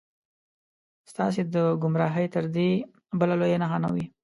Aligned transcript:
ستاسې 1.11 1.41
د 1.53 1.55
ګمراهۍ 1.81 2.27
تر 2.35 2.45
دې 2.55 2.69
بله 3.19 3.33
لویه 3.41 3.57
نښه 3.61 3.77
نه 3.83 3.89
وي. 3.95 4.05